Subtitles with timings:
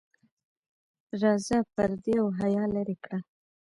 [1.21, 3.17] راځه پردې او حیا لرې کړه.